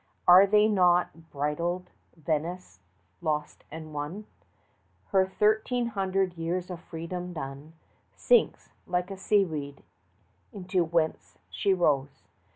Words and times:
Are 0.27 0.47
they 0.47 0.67
not 0.67 1.29
bridled? 1.29 1.91
Venice, 2.17 2.79
lost 3.21 3.65
and 3.69 3.93
won, 3.93 4.25
Her 5.09 5.27
thirteen 5.27 5.89
hundred 5.89 6.33
years 6.39 6.71
of 6.71 6.79
freedom 6.81 7.33
done, 7.33 7.73
50 8.13 8.19
Sinks, 8.19 8.69
like 8.87 9.11
a 9.11 9.15
seaweed, 9.17 9.83
into 10.51 10.83
whence 10.83 11.37
she 11.51 11.71
rose! 11.75 12.23